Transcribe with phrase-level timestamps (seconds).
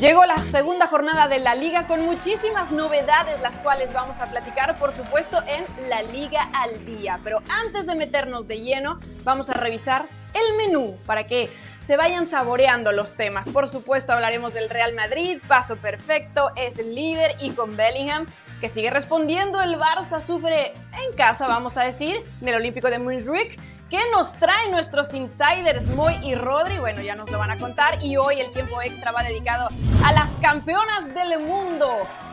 [0.00, 4.78] Llegó la segunda jornada de la liga con muchísimas novedades, las cuales vamos a platicar,
[4.78, 7.18] por supuesto, en la Liga al Día.
[7.24, 10.04] Pero antes de meternos de lleno, vamos a revisar
[10.34, 11.48] el menú para que
[11.80, 13.48] se vayan saboreando los temas.
[13.48, 18.26] Por supuesto, hablaremos del Real Madrid, paso perfecto, es el líder y con Bellingham
[18.60, 19.62] que sigue respondiendo.
[19.62, 23.58] El Barça sufre en casa, vamos a decir, en el Olímpico de Montjuic
[23.88, 26.76] ¿Qué nos traen nuestros insiders Moy y Rodri?
[26.78, 29.68] Bueno, ya nos lo van a contar y hoy el tiempo extra va dedicado
[30.04, 31.88] a las campeonas del mundo,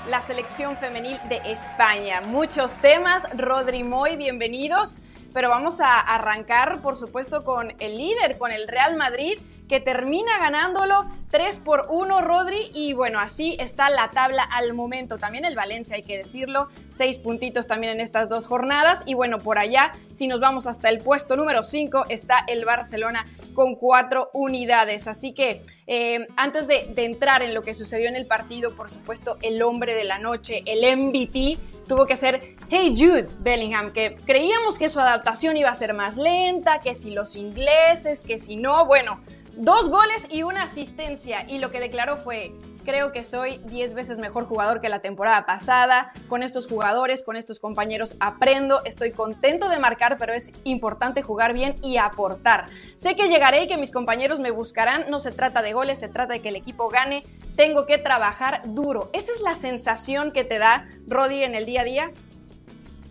[0.10, 2.22] la selección femenil de España.
[2.22, 5.02] Muchos temas, Rodri Moy, bienvenidos,
[5.32, 10.38] pero vamos a arrancar por supuesto con el líder, con el Real Madrid que termina
[10.40, 15.18] ganándolo 3 por 1 Rodri y bueno, así está la tabla al momento.
[15.18, 19.40] También el Valencia, hay que decirlo, 6 puntitos también en estas dos jornadas y bueno,
[19.40, 24.30] por allá, si nos vamos hasta el puesto número 5, está el Barcelona con 4
[24.34, 25.08] unidades.
[25.08, 28.90] Así que eh, antes de, de entrar en lo que sucedió en el partido, por
[28.92, 31.58] supuesto, el hombre de la noche, el MVP,
[31.88, 36.18] tuvo que ser Hey Jude Bellingham, que creíamos que su adaptación iba a ser más
[36.18, 39.20] lenta, que si los ingleses, que si no, bueno,
[39.56, 41.46] Dos goles y una asistencia.
[41.48, 42.54] Y lo que declaró fue,
[42.86, 46.12] creo que soy 10 veces mejor jugador que la temporada pasada.
[46.28, 48.84] Con estos jugadores, con estos compañeros aprendo.
[48.84, 52.66] Estoy contento de marcar, pero es importante jugar bien y aportar.
[52.98, 55.12] Sé que llegaré y que mis compañeros me buscarán.
[55.12, 57.24] No se trata de goles, se trata de que el equipo gane.
[57.56, 59.12] Tengo que trabajar duro.
[59.14, 62.12] Esa es la sensación que te da Rodi en el día a día.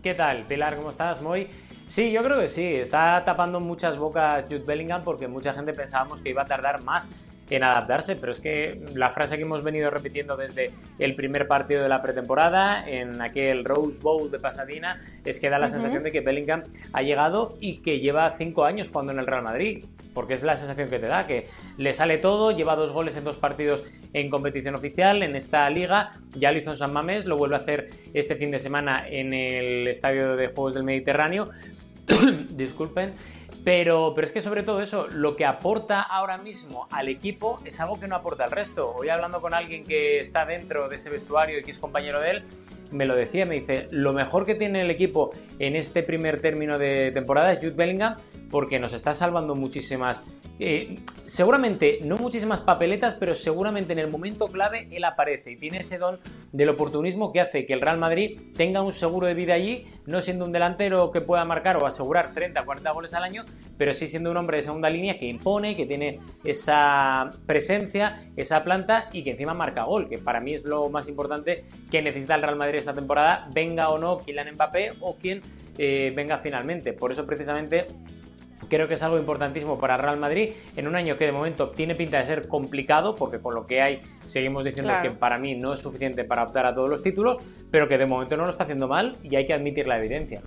[0.01, 0.75] ¿Qué tal, Pilar?
[0.75, 1.21] ¿Cómo estás?
[1.21, 1.47] Muy
[1.87, 2.65] Sí, yo creo que sí.
[2.65, 7.11] Está tapando muchas bocas Jude Bellingham porque mucha gente pensábamos que iba a tardar más
[7.49, 11.83] en adaptarse, pero es que la frase que hemos venido repitiendo desde el primer partido
[11.83, 16.11] de la pretemporada, en aquel Rose Bowl de Pasadena, es que da la sensación de
[16.11, 20.33] que Bellingham ha llegado y que lleva cinco años jugando en el Real Madrid, porque
[20.33, 21.47] es la sensación que te da, que
[21.77, 26.11] le sale todo, lleva dos goles en dos partidos en competición oficial, en esta liga,
[26.31, 29.33] ya lo hizo en San Mamés, lo vuelve a hacer este fin de semana en
[29.33, 31.49] el Estadio de Juegos del Mediterráneo,
[32.49, 33.13] disculpen,
[33.63, 37.79] pero, pero es que sobre todo eso, lo que aporta ahora mismo al equipo es
[37.79, 38.93] algo que no aporta al resto.
[38.93, 42.31] Hoy hablando con alguien que está dentro de ese vestuario y que es compañero de
[42.31, 42.43] él,
[42.91, 46.77] me lo decía, me dice, lo mejor que tiene el equipo en este primer término
[46.77, 48.15] de temporada es Jude Bellingham
[48.53, 50.27] porque nos está salvando muchísimas,
[50.59, 55.79] eh, seguramente no muchísimas papeletas, pero seguramente en el momento clave él aparece y tiene
[55.79, 56.19] ese don
[56.51, 60.21] del oportunismo que hace que el Real Madrid tenga un seguro de vida allí, no
[60.21, 63.43] siendo un delantero que pueda marcar o asegurar 30, 40 goles al año,
[63.75, 68.63] pero sí siendo un hombre de segunda línea que impone, que tiene esa presencia, esa
[68.63, 72.35] planta y que encima marca gol, que para mí es lo más importante que necesita
[72.35, 75.41] el Real Madrid esta temporada, venga o no Kylian Mbappé o quien
[75.79, 76.93] eh, venga finalmente.
[76.93, 77.87] Por eso precisamente
[78.69, 81.95] creo que es algo importantísimo para Real Madrid en un año que de momento tiene
[81.95, 85.73] pinta de ser complicado, porque con lo que hay seguimos diciendo que para mí no
[85.73, 87.39] es suficiente para optar a todos los títulos,
[87.71, 90.41] pero que de momento no lo está haciendo mal y hay que admitir la evidencia.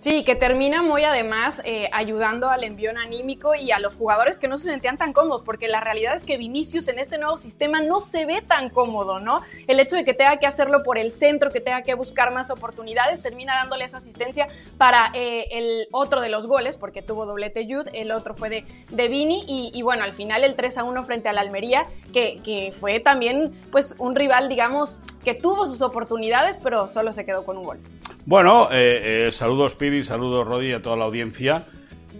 [0.00, 4.48] Sí, que termina muy además eh, ayudando al envío anímico y a los jugadores que
[4.48, 7.82] no se sentían tan cómodos, porque la realidad es que Vinicius en este nuevo sistema
[7.82, 9.42] no se ve tan cómodo, ¿no?
[9.66, 12.50] El hecho de que tenga que hacerlo por el centro, que tenga que buscar más
[12.50, 14.46] oportunidades, termina dándole esa asistencia
[14.78, 18.64] para eh, el otro de los goles, porque tuvo doblete Jude, el otro fue de,
[18.88, 21.84] de Vini, y, bueno, al final el 3 a 1 frente al Almería,
[22.14, 27.24] que, que fue también pues un rival, digamos, que tuvo sus oportunidades, pero solo se
[27.24, 27.78] quedó con un gol.
[28.26, 31.66] Bueno, eh, eh, saludos Pibi, saludos Rodi a toda la audiencia.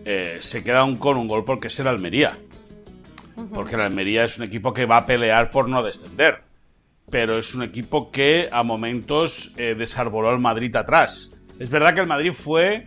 [0.05, 2.39] Eh, se queda un, con un gol porque es el Almería.
[3.55, 6.43] Porque el Almería es un equipo que va a pelear por no descender.
[7.11, 11.33] Pero es un equipo que a momentos desarboló al Madrid atrás.
[11.59, 12.87] Es verdad que el Madrid fue,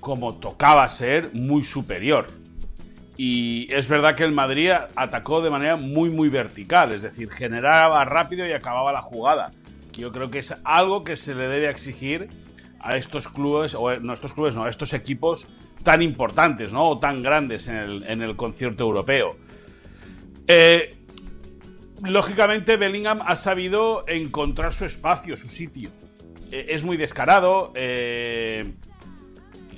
[0.00, 2.26] como tocaba ser, muy superior.
[3.16, 6.92] Y es verdad que el Madrid atacó de manera muy, muy vertical.
[6.92, 9.50] Es decir, generaba rápido y acababa la jugada
[9.96, 12.28] yo creo que es algo que se le debe exigir
[12.80, 15.46] a estos clubes, o no estos clubes, no, a estos equipos
[15.82, 16.88] tan importantes, ¿no?
[16.88, 19.32] O tan grandes en el, concierto europeo.
[20.46, 20.96] Eh,
[22.02, 25.90] lógicamente, Bellingham ha sabido encontrar su espacio, su sitio.
[26.52, 27.72] Eh, es muy descarado.
[27.74, 28.72] Eh,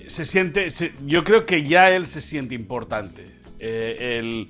[0.08, 0.68] se siente.
[1.06, 3.26] yo creo que ya él se siente importante.
[3.60, 4.48] el,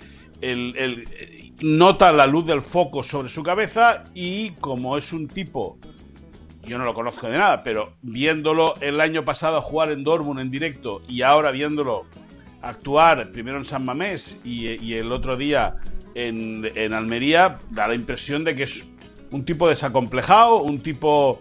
[1.61, 5.79] nota la luz del foco sobre su cabeza y como es un tipo,
[6.65, 10.51] yo no lo conozco de nada, pero viéndolo el año pasado jugar en Dortmund en
[10.51, 12.07] directo y ahora viéndolo
[12.63, 15.77] actuar primero en San Mamés y, el otro día
[16.15, 18.89] en, Almería, da la impresión de que es
[19.31, 21.39] un tipo desacomplejado, un tipo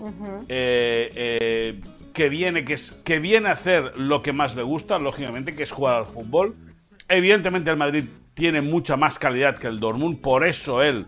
[0.47, 1.79] eh, eh,
[2.17, 5.61] que, viene, que, es, que viene a hacer lo que más le gusta, lógicamente, que
[5.61, 6.55] es jugar al fútbol.
[7.07, 11.05] Evidentemente el Madrid tiene mucha más calidad que el Dortmund, por eso él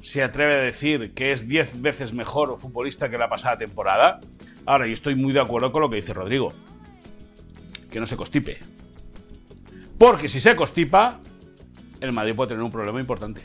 [0.00, 4.20] se atreve a decir que es 10 veces mejor futbolista que la pasada temporada.
[4.64, 6.54] Ahora, yo estoy muy de acuerdo con lo que dice Rodrigo.
[7.90, 8.56] Que no se constipe.
[9.98, 11.20] Porque si se constipa,
[12.00, 13.42] el Madrid puede tener un problema importante.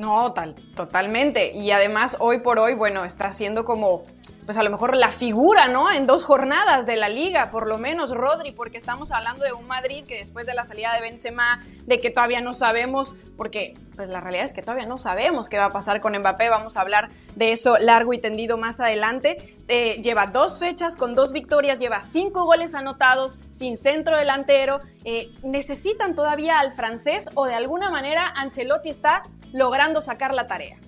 [0.00, 1.52] No, tal, totalmente.
[1.52, 4.06] Y además, hoy por hoy, bueno, está siendo como
[4.46, 5.92] pues a lo mejor la figura, ¿no?
[5.92, 9.66] En dos jornadas de la liga, por lo menos Rodri, porque estamos hablando de un
[9.66, 14.08] Madrid que después de la salida de Benzema, de que todavía no sabemos, porque pues
[14.08, 16.80] la realidad es que todavía no sabemos qué va a pasar con Mbappé, vamos a
[16.80, 19.56] hablar de eso largo y tendido más adelante.
[19.68, 24.80] Eh, lleva dos fechas con dos victorias, lleva cinco goles anotados, sin centro delantero.
[25.04, 30.78] Eh, ¿Necesitan todavía al francés o de alguna manera Ancelotti está logrando sacar la tarea?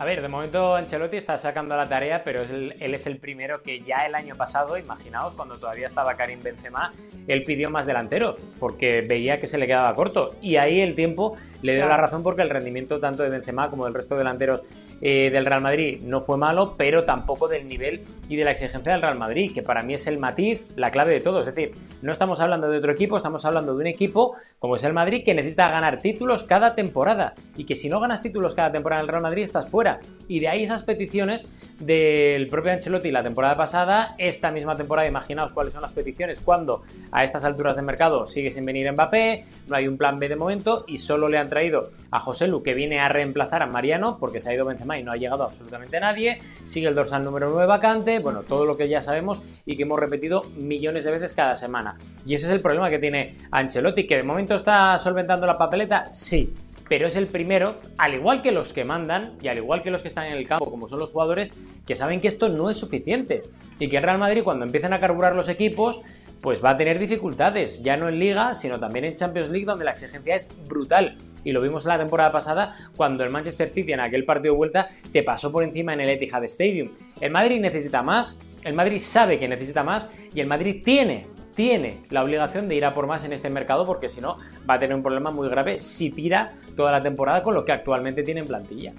[0.00, 3.80] A ver, de momento Ancelotti está sacando la tarea, pero él es el primero que
[3.80, 6.90] ya el año pasado, imaginaos, cuando todavía estaba Karim Benzema,
[7.26, 10.36] él pidió más delanteros, porque veía que se le quedaba corto.
[10.40, 13.84] Y ahí el tiempo le dio la razón porque el rendimiento tanto de Benzema como
[13.84, 14.62] del resto de delanteros
[15.02, 18.00] eh, del Real Madrid no fue malo, pero tampoco del nivel
[18.30, 21.12] y de la exigencia del Real Madrid, que para mí es el matiz, la clave
[21.12, 21.40] de todo.
[21.40, 24.84] Es decir, no estamos hablando de otro equipo, estamos hablando de un equipo como es
[24.84, 28.72] el Madrid que necesita ganar títulos cada temporada y que si no ganas títulos cada
[28.72, 29.89] temporada en el Real Madrid estás fuera
[30.28, 31.50] y de ahí esas peticiones
[31.80, 36.82] del propio Ancelotti la temporada pasada, esta misma temporada, imaginaos cuáles son las peticiones cuando
[37.10, 40.36] a estas alturas de mercado sigue sin venir Mbappé, no hay un plan B de
[40.36, 44.18] momento y solo le han traído a José Lu que viene a reemplazar a Mariano
[44.18, 47.50] porque se ha ido Benzema y no ha llegado absolutamente nadie, sigue el dorsal número
[47.50, 51.34] 9 vacante, bueno, todo lo que ya sabemos y que hemos repetido millones de veces
[51.34, 51.96] cada semana.
[52.26, 56.12] Y ese es el problema que tiene Ancelotti, que de momento está solventando la papeleta,
[56.12, 56.52] sí,
[56.90, 60.02] pero es el primero, al igual que los que mandan y al igual que los
[60.02, 61.54] que están en el campo, como son los jugadores,
[61.86, 63.44] que saben que esto no es suficiente
[63.78, 66.00] y que el Real Madrid cuando empiecen a carburar los equipos,
[66.40, 69.84] pues va a tener dificultades, ya no en Liga, sino también en Champions League, donde
[69.84, 71.16] la exigencia es brutal.
[71.44, 74.88] Y lo vimos la temporada pasada cuando el Manchester City en aquel partido de vuelta
[75.12, 76.90] te pasó por encima en el Etihad Stadium.
[77.20, 82.00] El Madrid necesita más, el Madrid sabe que necesita más y el Madrid tiene tiene
[82.10, 84.38] la obligación de ir a por más en este mercado porque si no
[84.68, 87.72] va a tener un problema muy grave si tira toda la temporada con lo que
[87.72, 88.92] actualmente tiene en plantilla.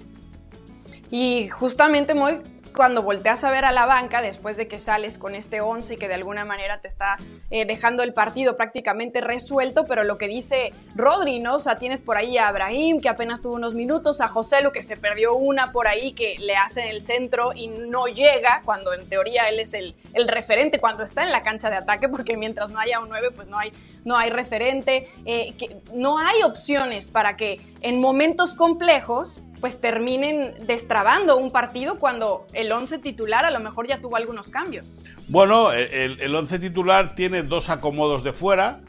[1.10, 2.38] Y justamente muy
[2.74, 5.96] cuando volteas a ver a la banca después de que sales con este 11 y
[5.96, 7.16] que de alguna manera te está
[7.50, 11.56] eh, dejando el partido prácticamente resuelto, pero lo que dice Rodri, ¿no?
[11.56, 14.72] O sea, tienes por ahí a Abraham, que apenas tuvo unos minutos, a José Lu,
[14.72, 18.92] que se perdió una por ahí, que le hace el centro y no llega, cuando
[18.94, 19.94] en teoría él es el,
[20.26, 23.48] referente, cuando está en la cancha de ataque, porque mientras no haya un 9, pues
[23.48, 23.72] no hay,
[24.04, 25.54] no hay referente, eh,
[25.92, 32.72] no hay opciones para que en momentos complejos pues terminen destrabando un partido cuando el
[32.72, 34.84] 11 titular a lo mejor ya tuvo algunos cambios.
[35.28, 38.80] Bueno, el, el once titular tiene dos acomodos de fuera,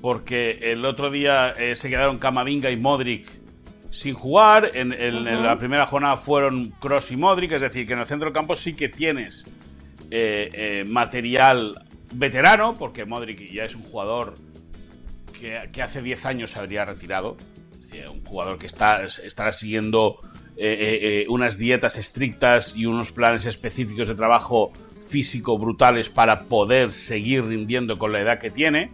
[0.00, 3.30] porque el otro día eh, se quedaron Camavinga y Modric
[3.92, 4.72] sin jugar.
[4.74, 4.90] En,
[5.24, 8.56] la primera jornada fueron Cross y Modric, es decir, que en el centro del campo
[8.56, 9.46] sí que tienes
[10.10, 14.34] eh, eh, material veterano, porque Modric ya es un jugador
[15.40, 17.36] que, que hace 10 años se habría retirado
[18.10, 20.20] un jugador que está, estará siguiendo
[20.60, 24.72] eh, eh, eh, unas dietas estrictas y unos planes específicos de trabajo
[25.08, 28.90] físico brutales para poder seguir rindiendo con la edad que tiene.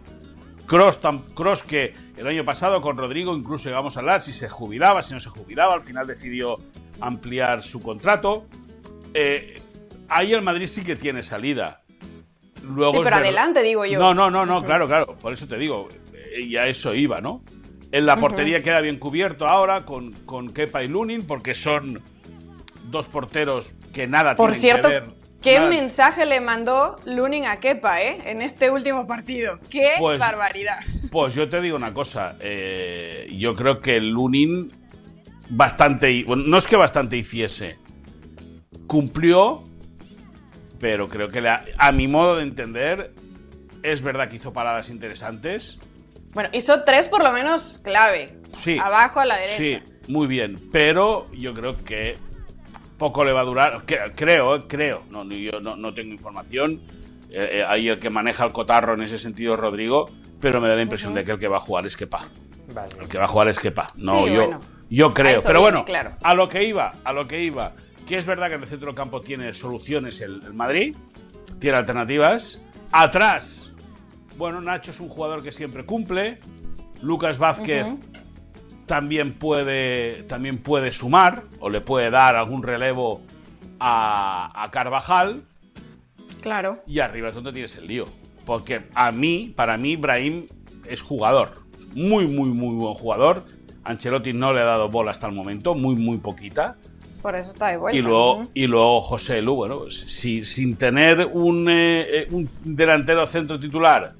[0.67, 0.99] Cross,
[1.33, 5.15] Cross que el año pasado con Rodrigo incluso llegamos a hablar si se jubilaba, si
[5.15, 6.59] no se jubilaba, al final decidió
[7.01, 8.45] ampliar su contrato.
[10.07, 11.81] ahí el Madrid sí que tiene salida.
[12.61, 13.97] Luego sí, pero adelante, digo yo.
[13.97, 15.15] No, no, no, no, claro, claro.
[15.17, 15.89] Por eso te digo,
[16.37, 17.41] y a eso iba, ¿no?
[17.95, 22.01] En la portería queda bien cubierto ahora con, con Kepa y Lunin, porque son
[22.91, 25.03] dos porteros que nada Por tienen cierto, que ver.
[25.41, 28.17] ¿Qué mensaje le mandó Lunin a Kepa, eh?
[28.25, 29.59] En este último partido.
[29.69, 30.79] ¡Qué Pues- barbaridad!
[31.09, 32.35] Pues yo te digo una cosa.
[32.41, 34.73] eh, yo creo que Lunin
[35.49, 36.21] bastante.
[36.25, 37.77] bueno, no es que bastante hiciese.
[38.87, 39.63] Cumplió.
[40.81, 43.13] Pero creo que la- a mi modo de entender.
[43.83, 45.79] Es verdad que hizo paradas interesantes.
[46.35, 48.37] Bueno, hizo tres por lo menos clave.
[48.57, 48.77] Sí.
[48.77, 49.57] Abajo a la derecha.
[49.57, 50.59] Sí, muy bien.
[50.71, 52.17] Pero yo creo que
[52.97, 53.83] poco le va a durar.
[54.15, 55.01] Creo, eh, creo.
[55.09, 56.81] No, yo no, no tengo información.
[57.31, 60.09] Eh, eh, ahí el que maneja el cotarro en ese sentido es Rodrigo.
[60.41, 62.27] Pero me da la impresión de que el que va a jugar es Kepa.
[62.73, 62.91] Vale.
[63.01, 63.87] El que va a jugar es Kepa.
[63.95, 64.59] No, Sí, yo, bueno.
[64.89, 65.41] yo creo.
[65.41, 66.11] Pero viene, bueno, claro.
[66.21, 67.71] a lo que iba, a lo que iba.
[68.05, 70.95] Que es verdad que en el centro del campo tiene soluciones el, el Madrid.
[71.59, 72.61] Tiene alternativas.
[72.91, 73.64] Atrás,
[74.37, 76.39] bueno, Nacho es un jugador que siempre cumple.
[77.01, 77.87] Lucas Vázquez
[78.85, 83.21] también puede, también puede sumar o le puede dar algún relevo
[83.79, 85.43] a, a Carvajal.
[86.41, 86.77] Claro.
[86.87, 88.07] Y arriba es donde tienes el lío.
[88.45, 90.47] Porque a mí, para mí, Brahim
[90.87, 91.63] es jugador.
[91.93, 93.45] Muy, muy, muy buen jugador.
[93.83, 96.75] Ancelotti no le ha dado bola hasta el momento, muy, muy poquita.
[97.21, 97.97] Por eso está de vuelta.
[97.97, 103.59] Y luego, y luego José Lu, bueno, si, sin tener un, eh, un delantero centro
[103.59, 104.13] titular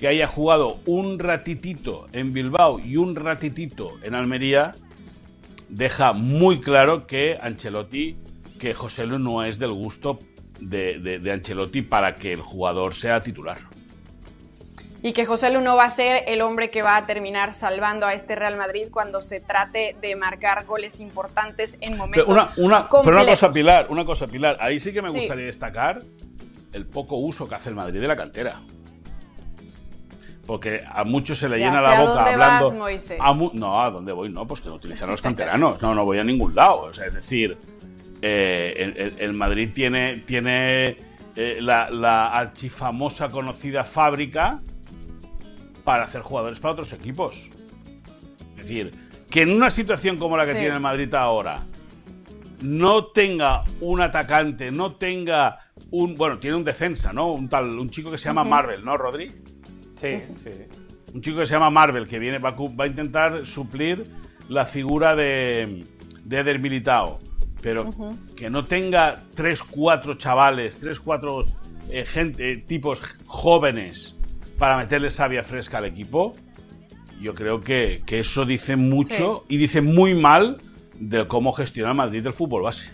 [0.00, 4.74] que haya jugado un ratitito en Bilbao y un ratitito en Almería,
[5.68, 8.16] deja muy claro que Ancelotti,
[8.58, 10.18] que José Lu no es del gusto
[10.58, 13.58] de, de, Ancelotti para que el jugador sea titular.
[15.02, 18.06] Y que José Lu no va a ser el hombre que va a terminar salvando
[18.06, 22.88] a este Real Madrid cuando se trate de marcar goles importantes en momentos pero una,
[22.88, 26.00] pero una cosa, Pilar, una cosa, Pilar, ahí sí que me gustaría destacar
[26.72, 28.60] el poco uso que hace el Madrid de la cantera
[30.46, 33.52] porque a muchos se le llena la boca hablando.
[33.54, 34.28] no, ¿a dónde voy?
[34.30, 35.80] No, pues que no utilizan los canteranos.
[35.80, 36.82] No, no voy a ningún lado.
[36.82, 37.56] O sea, es decir,
[38.22, 40.96] eh, el, Madrid tiene, tiene
[41.36, 44.60] eh, la, archifamosa conocida fábrica
[45.84, 47.50] para hacer jugadores para otros equipos.
[48.56, 48.92] Es decir,
[49.30, 51.64] que en una situación como la que tiene el Madrid ahora,
[52.60, 55.58] no tenga un atacante, no tenga
[55.90, 56.16] un.
[56.16, 57.32] Bueno, tiene un defensa, ¿no?
[57.32, 59.32] Un tal, un chico que se llama Marvel, ¿no, Rodri?
[60.00, 60.50] Sí, sí,
[61.12, 64.06] Un chico que se llama Marvel, que viene, va, a intentar suplir
[64.48, 65.84] la figura de,
[66.24, 67.18] de Eder Militao.
[67.60, 67.92] Pero
[68.36, 71.42] que no tenga tres, cuatro chavales, tres, cuatro
[71.90, 74.16] eh, gente, tipos jóvenes
[74.58, 76.34] para meterle savia fresca al equipo,
[77.20, 80.58] yo creo que, eso dice mucho y dice muy mal
[80.94, 82.90] de cómo gestiona Madrid el fútbol base.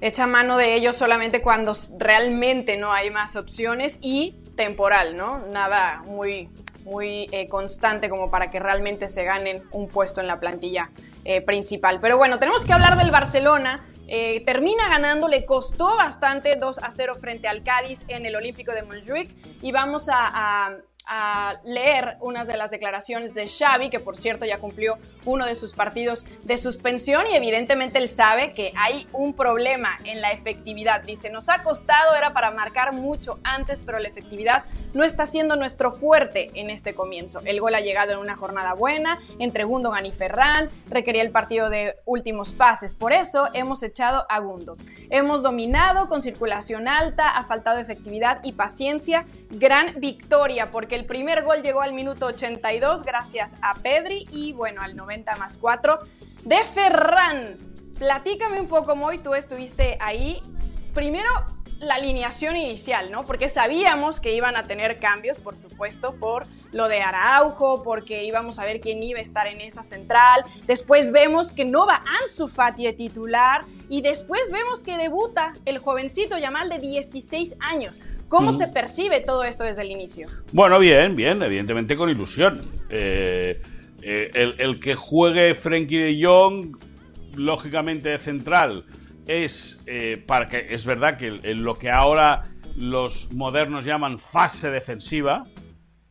[0.00, 5.38] Echa mano de ellos solamente cuando realmente no hay más opciones y temporal, ¿no?
[5.46, 6.48] Nada muy,
[6.84, 10.90] muy eh, constante como para que realmente se ganen un puesto en la plantilla
[11.24, 12.00] eh, principal.
[12.00, 13.86] Pero bueno, tenemos que hablar del Barcelona.
[14.06, 18.72] Eh, termina ganando, le costó bastante 2 a 0 frente al Cádiz en el Olímpico
[18.72, 20.76] de Montjuic y vamos a a
[21.64, 25.72] leer unas de las declaraciones de Xavi, que por cierto ya cumplió uno de sus
[25.72, 31.02] partidos de suspensión y evidentemente él sabe que hay un problema en la efectividad.
[31.02, 34.64] Dice, nos ha costado, era para marcar mucho antes, pero la efectividad
[34.94, 37.40] no está siendo nuestro fuerte en este comienzo.
[37.44, 41.70] El gol ha llegado en una jornada buena, entre Gundogan y Ferran, requería el partido
[41.70, 44.76] de últimos pases, por eso hemos echado a Gundo.
[45.10, 51.44] Hemos dominado con circulación alta, ha faltado efectividad y paciencia, gran victoria porque el primer
[51.44, 55.98] gol llegó al minuto 82 gracias a Pedri y bueno, al 90 más 4
[56.44, 57.56] de Ferran.
[57.98, 60.42] Platícame un poco, Moy, tú estuviste ahí.
[60.92, 61.30] Primero,
[61.78, 63.24] la alineación inicial, ¿no?
[63.24, 68.58] Porque sabíamos que iban a tener cambios, por supuesto, por lo de Araujo, porque íbamos
[68.58, 70.44] a ver quién iba a estar en esa central.
[70.66, 75.78] Después vemos que no va Ansu Fati de titular y después vemos que debuta el
[75.78, 77.98] jovencito Yamal de 16 años.
[78.30, 80.28] ¿Cómo se percibe todo esto desde el inicio?
[80.52, 82.62] Bueno, bien, bien, evidentemente con ilusión.
[82.88, 83.60] Eh,
[84.02, 86.76] eh, el, que juegue Frenkie de Jong,
[87.34, 88.84] lógicamente de central,
[89.26, 92.44] es eh, para que es verdad que en lo que ahora
[92.76, 95.44] los modernos llaman fase defensiva,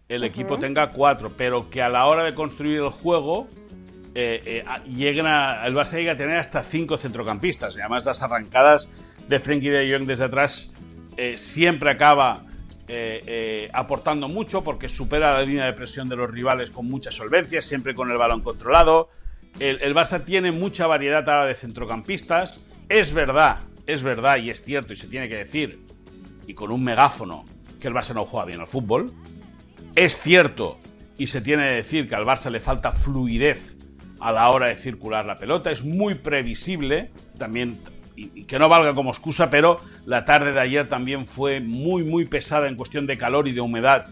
[0.10, 3.48] el equipo tenga cuatro, pero que a la hora de construir el juego
[4.14, 7.78] lleguen a, el Barça llega a tener hasta cinco centrocampistas.
[7.78, 8.90] Y además las arrancadas
[9.30, 10.74] de Frenkie de Jong desde atrás
[11.22, 12.44] eh, siempre acaba
[12.88, 17.12] eh, eh, aportando mucho porque supera la línea de presión de los rivales con mucha
[17.12, 19.10] solvencia, siempre con el balón controlado.
[19.60, 22.62] El, Barça tiene mucha variedad ahora de centrocampistas.
[22.88, 25.86] Es verdad, es verdad y es cierto y se tiene que decir,
[26.48, 27.44] y con un megáfono,
[27.82, 29.12] que el Barça no juega bien al fútbol.
[29.96, 30.80] Es cierto
[31.18, 33.76] y se tiene que decir que al Barça le falta fluidez
[34.22, 35.70] a la hora de circular la pelota.
[35.70, 37.78] Es muy previsible, también
[38.48, 42.68] que no valga como excusa, pero la tarde de ayer también fue muy, muy pesada
[42.68, 44.08] en cuestión de calor y de humedad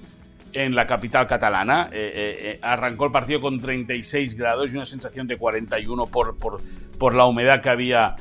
[0.54, 1.90] en la capital catalana.
[1.92, 6.38] Eh, eh, eh, arrancó el partido con 36 grados y una sensación de 41 por,
[6.38, 6.62] por,
[6.98, 8.16] por la humedad que había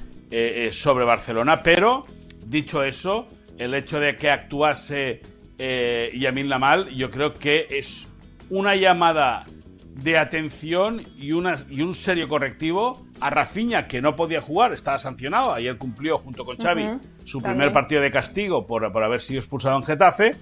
[0.73, 1.63] sobre Barcelona.
[1.63, 2.05] Pero,
[2.45, 3.29] dicho eso,
[3.59, 5.23] el hecho de que actuase
[5.59, 8.13] Yamin Lamal, yo creo que es
[8.51, 9.47] una llamada
[9.95, 14.99] de atención y, una, y un serio correctivo a Rafinha, que no podía jugar, estaba
[14.99, 15.53] sancionado.
[15.53, 19.77] Ayer cumplió junto con Xavi su primer partido de castigo por, por, haber sido expulsado
[19.77, 20.37] en Getafe.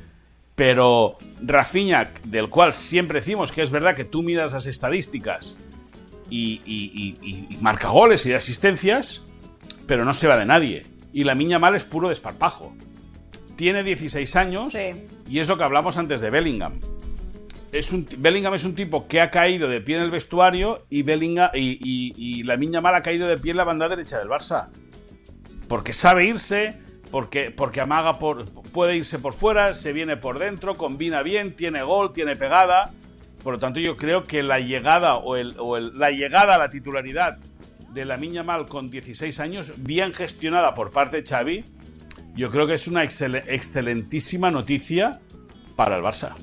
[0.55, 5.57] Pero Rafinha, del cual siempre decimos que es verdad que tú miras las estadísticas
[6.31, 9.23] y, marca goles y asistencias,
[9.87, 10.87] pero no se va de nadie.
[11.13, 12.75] Y la niña mal es puro desparpajo.
[13.57, 14.75] Tiene 16 años
[15.29, 16.81] y es lo que hablamos antes de Bellingham
[17.75, 21.05] es un, Bellingham es un tipo que ha caído de pie en el vestuario y,
[21.53, 24.69] y, la niña mala ha caído de pie en la banda derecha del Barça.
[25.67, 26.79] Porque sabe irse,
[27.11, 32.13] porque, porque amaga puede irse por fuera, se viene por dentro, combina bien, tiene gol,
[32.13, 32.93] tiene pegada.
[33.43, 37.39] Por lo tanto, yo creo que la llegada o, la llegada a la titularidad
[37.91, 41.65] de la Miña Mal con 16 años, bien gestionada por parte de Xavi,
[42.37, 45.19] yo creo que es una excel excelentísima noticia
[45.75, 46.37] para el Barça.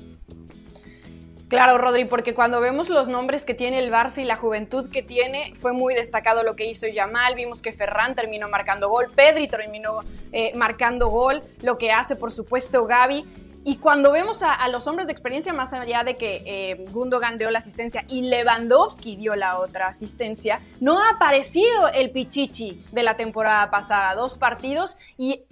[1.52, 5.02] Claro, Rodri, porque cuando vemos los nombres que tiene el Barça y la juventud que
[5.02, 7.34] tiene, fue muy destacado lo que hizo Yamal.
[7.34, 10.00] Vimos que Ferran terminó marcando gol, Pedri terminó
[10.32, 13.26] eh, marcando gol, lo que hace, por supuesto, Gaby.
[13.66, 17.50] Y cuando vemos a, los hombres de experiencia, más allá de que eh, Gundogan dio
[17.50, 23.18] la asistencia y Lewandowski dio la otra asistencia, no ha aparecido el Pichichi de la
[23.18, 24.14] temporada pasada.
[24.14, 25.42] Dos partidos y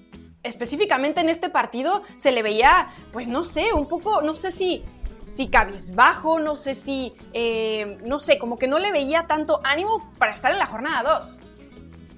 [0.43, 4.83] específicamente en este partido se le veía, pues no sé, un poco, no sé si
[5.31, 10.13] si cabizbajo, no sé si, eh, no sé, como que no le veía tanto ánimo
[10.19, 11.39] para estar en la jornada 2.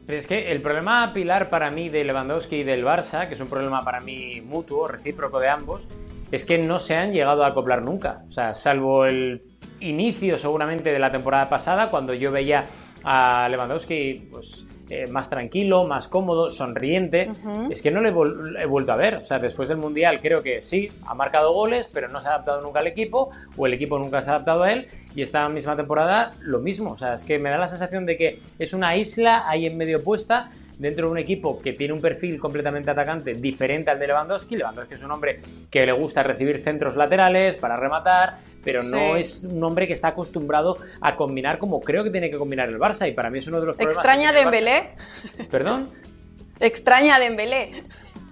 [0.07, 3.41] Pero es que el problema pilar para mí de Lewandowski y del Barça, que es
[3.41, 5.89] un problema para mí mutuo, recíproco de ambos,
[6.31, 8.23] es que no se han llegado a acoplar nunca.
[8.27, 9.43] O sea, salvo el
[9.81, 12.67] inicio seguramente de la temporada pasada, cuando yo veía
[13.05, 17.31] a Lewandowski, pues eh, más tranquilo, más cómodo, sonriente.
[17.31, 17.73] Uh -huh.
[17.73, 19.15] Es que no le he, vuelto a ver.
[19.15, 22.33] O sea, después del Mundial creo que sí, ha marcado goles, pero no se ha
[22.33, 25.49] adaptado nunca al equipo, o el equipo nunca se ha adaptado a él, y esta
[25.49, 26.91] misma temporada lo mismo.
[26.91, 29.79] O sea, es que me da la sensación de que es una isla ahí en
[29.79, 34.07] medio puesta dentro de un equipo que tiene un perfil completamente atacante diferente al de
[34.09, 34.57] Lewandowski.
[34.57, 38.91] Lewandowski es un hombre que le gusta recibir centros laterales para rematar, pero sí.
[38.91, 42.69] no es un hombre que está acostumbrado a combinar como creo que tiene que combinar
[42.69, 43.97] el Barça y para mí es uno de los problemas.
[43.97, 44.91] ¿Extraña Dembélé?
[45.51, 45.91] ¿Perdón?
[46.61, 47.85] ¿Extraña Dembélé?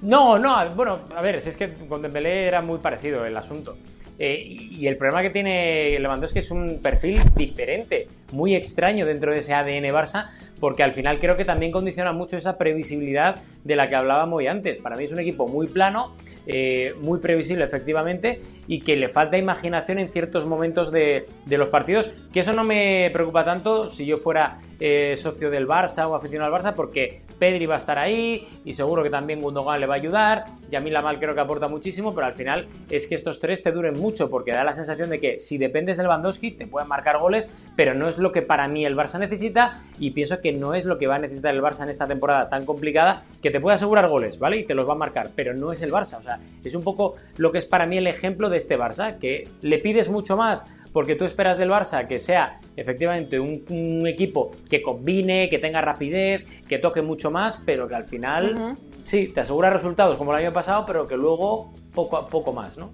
[0.02, 3.76] No, no, bueno, a ver, si es que con Dembélé era muy parecido el asunto.
[4.18, 9.38] Eh, y el problema que tiene Lewandowski es un perfil diferente, muy extraño dentro de
[9.38, 10.28] ese ADN Barça,
[10.60, 14.46] porque al final creo que también condiciona mucho esa previsibilidad de la que hablábamos hoy
[14.46, 14.78] antes.
[14.78, 16.12] Para mí es un equipo muy plano,
[16.46, 22.10] eh, muy previsible efectivamente, y que le falta imaginación en ciertos momentos de, los partidos,
[22.32, 26.54] que eso no me preocupa tanto si yo fuera eh, socio del Barça o aficionado
[26.54, 29.94] al Barça, porque Pedri va a estar ahí y seguro que también Gundogan le va
[29.94, 33.62] a ayudar, Yamil Amal creo que aporta muchísimo, pero al final es que estos tres
[33.62, 36.88] te duren mucho, porque da la sensación de que si dependes del Lewandowski te pueden
[36.88, 40.49] marcar goles, pero no es lo que para mí el Barça necesita y pienso que
[40.52, 43.50] no es lo que va a necesitar el Barça en esta temporada tan complicada, que
[43.50, 44.58] te puede asegurar goles, ¿vale?
[44.58, 46.82] Y te los va a marcar, pero no es el Barça, o sea, es un
[46.82, 50.36] poco lo que es para mí el ejemplo de este Barça, que le pides mucho
[50.36, 55.58] más porque tú esperas del Barça que sea efectivamente un, un, equipo que combine, que
[55.58, 58.76] tenga rapidez, que toque mucho más, pero que al final uh -huh.
[59.04, 62.76] sí, te asegura resultados como el año pasado, pero que luego poco a poco más,
[62.76, 62.90] ¿no?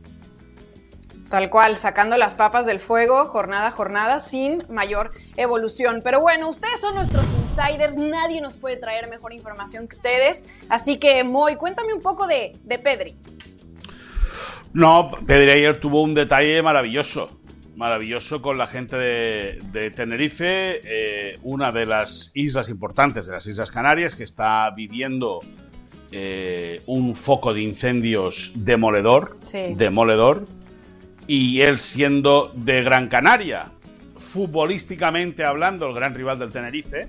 [1.29, 6.01] Tal cual, sacando las papas del fuego, jornada a jornada, sin mayor evolución.
[6.05, 10.45] Pero bueno, ustedes son nuestros insiders, nadie nos puede traer mejor información que ustedes.
[10.69, 13.17] Así que, Moy, cuéntame un poco de, de Pedri.
[14.73, 17.37] No, Pedri ayer tuvo un detalle maravilloso
[17.77, 23.47] maravilloso con la gente de, de Tenerife, eh, una de las islas importantes de las
[23.47, 25.41] Islas Canarias que está viviendo
[26.11, 29.75] eh, un foco de incendios demoledor, sí.
[29.77, 30.47] demoledor,
[31.27, 33.73] y él siendo de Gran Canaria,
[34.19, 37.09] futbolísticamente hablando, el gran rival del Tenerife,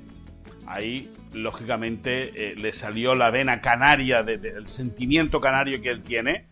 [0.66, 6.02] ahí lógicamente eh, le salió la vena canaria, del de, de, sentimiento canario que él
[6.02, 6.46] tiene,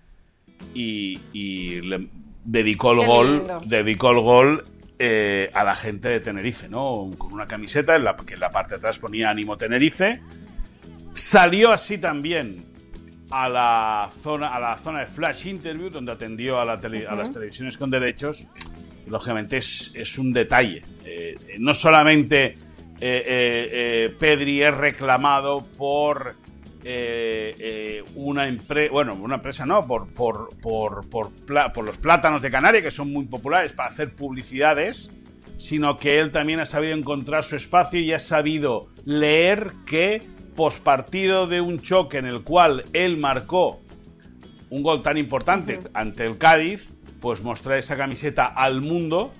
[0.73, 2.07] y, y le,
[2.43, 3.61] dedicó el Qué gol, lindo.
[3.65, 4.65] dedicó el gol
[4.99, 7.11] eh, a la gente de Tenerife, ¿no?
[7.17, 10.21] Con una camiseta en la que en la parte de atrás ponía Ánimo Tenerife.
[11.13, 12.65] Salió así también
[13.43, 17.09] a la zona, a la zona de Flash Interview, donde atendió a, la tele, uh
[17.09, 17.11] -huh.
[17.11, 18.47] a las televisiones con derechos.
[19.05, 20.83] Y, lógicamente es, es, un detalle.
[21.03, 22.57] Eh, no solamente
[22.99, 26.35] eh, Pedri es reclamado por
[26.87, 31.31] eh, eh, una empresa, bueno, una empresa no, por, por, por, por,
[31.73, 35.09] por los plátanos de Canarias, que son muy populares para hacer publicidades,
[35.57, 40.21] sino que él también ha sabido encontrar su espacio y ha sabido leer que
[40.55, 43.81] pospartido de un choque en el cual él marcó
[44.69, 45.89] un gol tan importante uh -huh.
[45.93, 46.89] ante el Cádiz,
[47.19, 49.31] pues mostrar esa camiseta al mundo,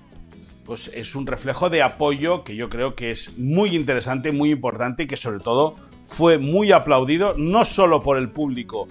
[0.65, 5.04] pues es un reflejo de apoyo que yo creo que es muy interesante, muy importante
[5.04, 5.75] y que sobre todo
[6.06, 8.88] fue muy aplaudido, no solo por el público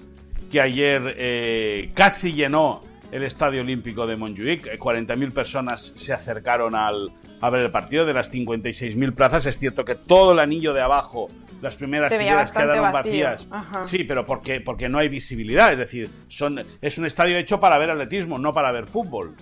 [0.51, 7.11] que ayer eh, casi llenó el Estadio Olímpico de Montjuic, 40.000 personas se acercaron al,
[7.41, 10.81] a ver el partido, de las 56.000 plazas, es cierto que todo el anillo de
[10.81, 11.29] abajo,
[11.61, 13.11] las primeras sillas quedaron vacío.
[13.11, 13.47] vacías.
[13.51, 13.83] Ajá.
[13.85, 17.77] Sí, pero porque, porque no hay visibilidad, es decir, son, es un estadio hecho para
[17.77, 19.35] ver atletismo, no para ver fútbol.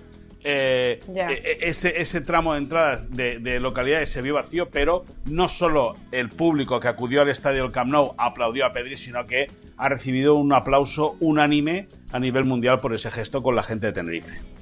[0.45, 1.31] Eh, yeah.
[1.31, 6.27] ese, ese, tramo de entradas de, de, localidades se vio vacío, pero no solo el
[6.27, 10.35] público que acudió al estadio del Camp Nou aplaudió a Pedri, sino que ha recibido
[10.35, 14.52] un aplauso unánime a nivel mundial por ese gesto con la gente de Tenerife.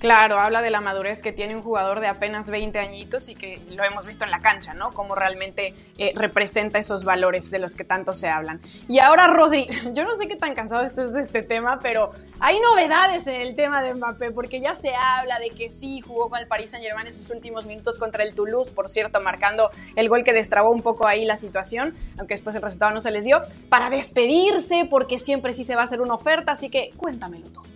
[0.00, 3.60] Claro, habla de la madurez que tiene un jugador de apenas 20 añitos y que
[3.68, 4.92] lo hemos visto en la cancha, ¿no?
[4.94, 8.62] Cómo realmente eh, representa esos valores de los que tanto se hablan.
[8.88, 12.58] Y ahora, Rodri, yo no sé qué tan cansado estés de este tema, pero hay
[12.60, 16.38] novedades en el tema de Mbappé, porque ya se habla de que sí jugó con
[16.38, 20.24] el Paris Saint-Germain en sus últimos minutos contra el Toulouse, por cierto, marcando el gol
[20.24, 23.42] que destrabó un poco ahí la situación, aunque después el resultado no se les dio,
[23.68, 27.69] para despedirse, porque siempre sí se va a hacer una oferta, así que cuéntamelo todo.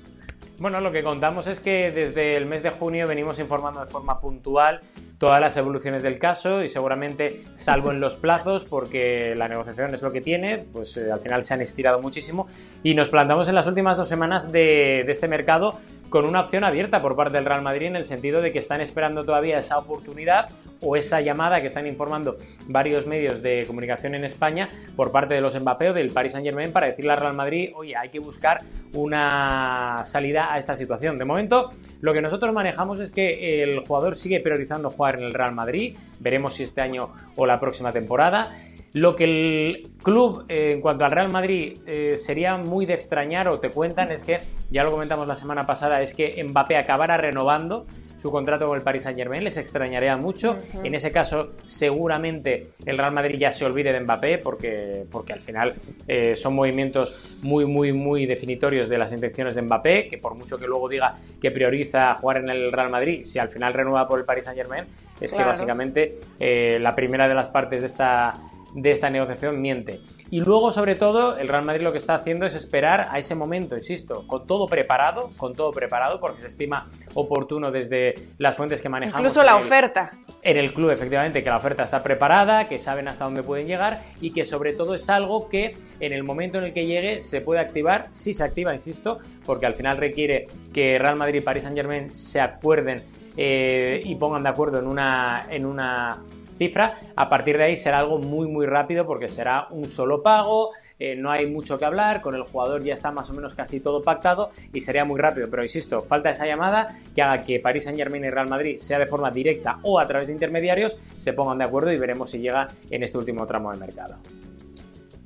[0.58, 4.20] Bueno, lo que contamos es que desde el mes de junio venimos informando de forma
[4.20, 4.80] puntual
[5.18, 10.02] todas las evoluciones del caso y seguramente, salvo en los plazos, porque la negociación es
[10.02, 12.46] lo que tiene, pues eh, al final se han estirado muchísimo
[12.84, 16.62] y nos plantamos en las últimas dos semanas de, de este mercado con una opción
[16.62, 19.78] abierta por parte del Real Madrid en el sentido de que están esperando todavía esa
[19.78, 20.50] oportunidad
[20.84, 22.36] o esa llamada que están informando
[22.68, 26.72] varios medios de comunicación en España por parte de los Mbappé del Paris Saint Germain
[26.72, 28.60] para decirle al Real Madrid, oye, hay que buscar
[28.92, 31.18] una salida a esta situación.
[31.18, 31.70] De momento,
[32.00, 35.96] lo que nosotros manejamos es que el jugador sigue priorizando jugar en el Real Madrid,
[36.20, 38.50] veremos si este año o la próxima temporada.
[38.92, 43.48] Lo que el club, eh, en cuanto al Real Madrid, eh, sería muy de extrañar
[43.48, 44.38] o te cuentan es que,
[44.70, 48.82] ya lo comentamos la semana pasada, es que Mbappé acabara renovando su contrato con el
[48.82, 50.58] Paris Saint Germain, les extrañaría mucho.
[50.82, 55.40] En ese caso, seguramente el Real Madrid ya se olvide de Mbappé porque, porque al
[55.40, 55.74] final
[56.06, 60.58] eh, son movimientos muy, muy, muy definitorios de las intenciones de Mbappé, que por mucho
[60.58, 64.18] que luego diga que prioriza jugar en el Real Madrid, si al final renueva por
[64.18, 64.84] el Paris Saint Germain,
[65.20, 68.34] es que básicamente la primera de las partes de esta
[68.74, 70.00] de esta negociación miente.
[70.30, 73.34] Y luego, sobre todo, el Real Madrid lo que está haciendo es esperar a ese
[73.34, 78.82] momento, insisto, con todo preparado, con todo preparado, porque se estima oportuno desde las fuentes
[78.82, 79.20] que manejamos.
[79.20, 80.12] Incluso la oferta.
[80.42, 84.02] En el club, efectivamente, que la oferta está preparada, que saben hasta dónde pueden llegar
[84.20, 87.40] y que sobre todo es algo que en el momento en el que llegue se
[87.40, 91.62] puede activar, si se activa, insisto, porque al final requiere que Real Madrid y Paris
[91.62, 93.02] Saint Germain se acuerden
[93.36, 96.20] eh, y pongan de acuerdo en una, en una
[96.54, 96.94] cifra.
[97.16, 101.16] A partir de ahí será algo muy muy rápido porque será un solo pago, eh,
[101.16, 104.02] no hay mucho que hablar, con el jugador ya está más o menos casi todo
[104.02, 105.48] pactado y sería muy rápido.
[105.50, 108.98] Pero insisto, falta esa llamada que haga que París Saint Germain y Real Madrid, sea
[108.98, 112.38] de forma directa o a través de intermediarios, se pongan de acuerdo y veremos si
[112.38, 114.16] llega en este último tramo de mercado.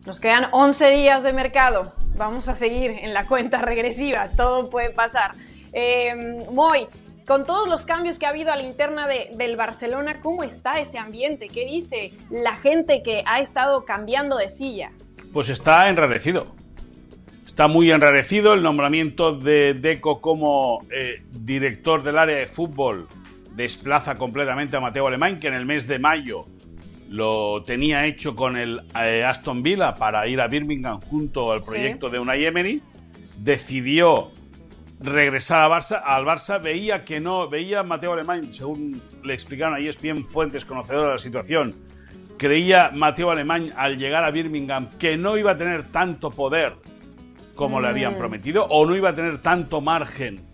[0.06, 1.92] Nos quedan 11 días de mercado.
[2.16, 4.28] Vamos a seguir en la cuenta regresiva.
[4.34, 5.32] Todo puede pasar.
[5.72, 6.88] Eh, Moy,
[7.28, 10.96] con todos los cambios que ha habido a la interna del Barcelona, ¿cómo está ese
[10.96, 11.48] ambiente?
[11.48, 14.92] ¿Qué dice la gente que ha estado cambiando de silla?
[15.34, 16.46] Pues está enrarecido.
[17.44, 23.06] Está muy enrarecido el nombramiento de Deco como eh, director del área de fútbol.
[23.54, 26.46] Desplaza completamente a Mateo Alemán, que en el mes de mayo
[27.10, 32.08] lo tenía hecho con el eh, Aston Villa para ir a Birmingham junto al proyecto
[32.08, 32.80] de Unai Emery.
[33.36, 34.30] Decidió
[35.00, 39.88] regresar a Barça, al Barça, veía que no, veía Mateo Alemán, según le explicaron ahí
[39.88, 41.76] es bien fuentes conocedoras de la situación,
[42.36, 46.74] creía Mateo Alemán al llegar a Birmingham que no iba a tener tanto poder
[47.54, 50.48] como le habían prometido o no iba a tener tanto margen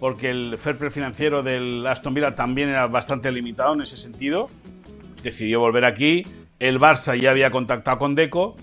[0.00, 4.48] porque el fair play financiero del Aston Villa también era bastante limitado en ese sentido.
[5.22, 6.26] Decidió volver aquí.
[6.58, 8.56] El Barça ya había contactado con Deco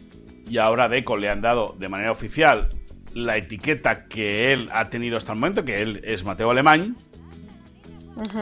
[0.49, 2.69] y ahora a Deco le han dado de manera oficial
[3.17, 6.95] la etiqueta que él ha tenido hasta el momento, que él es Mateo Alemán.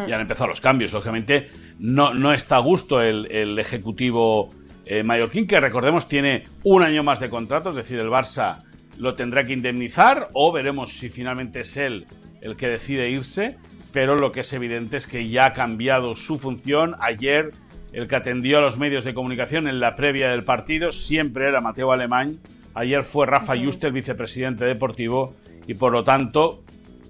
[0.07, 1.49] Ya han empezado los cambios, lógicamente.
[1.79, 4.53] No, no está a gusto el, ejecutivo
[4.85, 8.63] eh, mallorquín, que recordemos tiene un año más de contrato, es decir, el Barça
[8.97, 12.05] lo tendrá que indemnizar o veremos si finalmente es él
[12.41, 13.57] el que decide irse.
[13.91, 16.95] Pero lo que es evidente es que ya ha cambiado su función.
[16.99, 17.53] Ayer
[17.93, 21.61] el que atendió a los medios de comunicación en la previa del partido siempre era
[21.61, 22.39] Mateo Alemán
[22.75, 25.33] Ayer fue Rafa Juste, el vicepresidente deportivo,
[25.65, 26.63] y por lo tanto,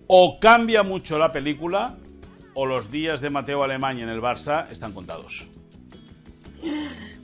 [0.07, 1.95] o cambia mucho la película,
[2.53, 5.47] o los días de Mateo Alemán en el Barça están contados.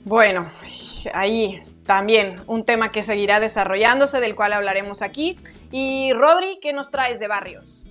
[0.04, 0.50] Bueno,
[1.14, 5.38] ahí también un tema que seguirá desarrollándose, del cual hablaremos aquí.
[5.70, 7.81] Y Rodri, ¿qué nos traes de Barrios?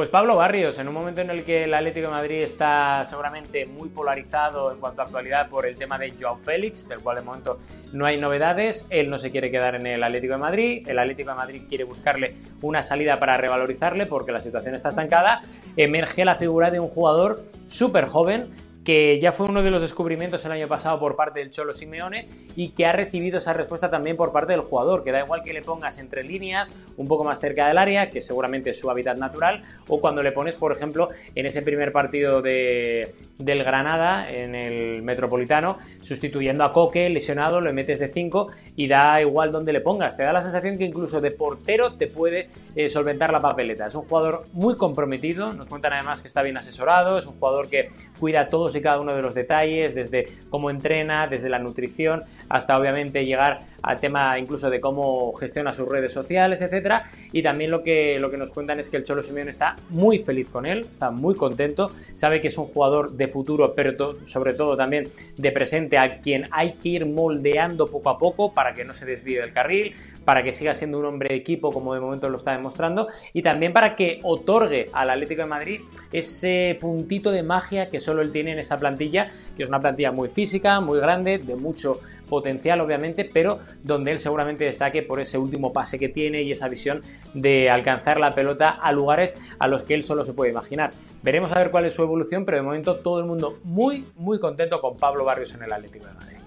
[0.00, 3.66] Pues Pablo Barrios, en un momento en el que el Atlético de Madrid está seguramente
[3.66, 7.22] muy polarizado en cuanto a actualidad por el tema de Joao Félix, del cual de
[7.22, 7.58] momento
[7.92, 11.32] no hay novedades, él no se quiere quedar en el Atlético de Madrid, el Atlético
[11.32, 15.42] de Madrid quiere buscarle una salida para revalorizarle porque la situación está estancada,
[15.76, 18.44] emerge la figura de un jugador súper joven
[18.84, 22.28] que ya fue uno de los descubrimientos el año pasado por parte del Cholo Simeone
[22.56, 25.52] y que ha recibido esa respuesta también por parte del jugador, que da igual que
[25.52, 29.18] le pongas entre líneas, un poco más cerca del área, que seguramente es su hábitat
[29.18, 34.54] natural, o cuando le pones, por ejemplo, en ese primer partido de, del Granada, en
[34.54, 39.80] el Metropolitano, sustituyendo a Coque, lesionado, le metes de 5 y da igual donde le
[39.80, 40.16] pongas.
[40.16, 43.86] Te da la sensación que incluso de portero te puede eh, solventar la papeleta.
[43.86, 47.68] Es un jugador muy comprometido, nos cuentan además que está bien asesorado, es un jugador
[47.68, 47.88] que
[48.18, 52.78] cuida todos y cada uno de los detalles, desde cómo entrena, desde la nutrición, hasta
[52.78, 57.04] obviamente llegar al tema incluso de cómo gestiona sus redes sociales, etcétera.
[57.32, 60.18] Y también lo que, lo que nos cuentan es que el Cholo Simeone está muy
[60.18, 64.54] feliz con él, está muy contento, sabe que es un jugador de futuro, pero sobre
[64.54, 68.84] todo también de presente a quien hay que ir moldeando poco a poco para que
[68.84, 72.00] no se desvíe del carril, para que siga siendo un hombre de equipo como de
[72.00, 75.80] momento lo está demostrando y también para que otorgue al Atlético de Madrid
[76.12, 80.12] ese puntito de magia que solo él tiene en esa plantilla, que es una plantilla
[80.12, 85.36] muy física, muy grande, de mucho potencial obviamente, pero donde él seguramente destaque por ese
[85.36, 87.02] último pase que tiene y esa visión
[87.34, 90.92] de alcanzar la pelota a lugares a los que él solo se puede imaginar.
[91.22, 94.38] Veremos a ver cuál es su evolución, pero de momento todo el mundo muy, muy
[94.38, 96.39] contento con Pablo Barrios en el Atlético de Madrid.